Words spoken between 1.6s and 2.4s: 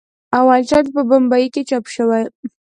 چاپ شوی.